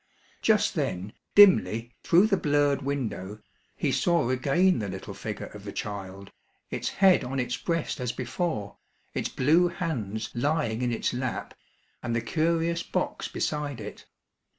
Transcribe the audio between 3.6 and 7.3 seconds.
he saw again the little figure of the child, its head